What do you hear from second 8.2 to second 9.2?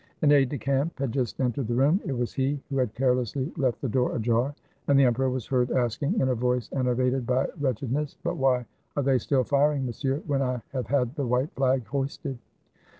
"But why are they